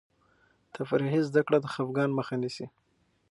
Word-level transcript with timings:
تفریحي 0.75 1.21
زده 1.29 1.41
کړه 1.47 1.57
د 1.61 1.65
خفګان 1.73 2.09
مخه 2.17 2.35
نیسي. 2.41 2.65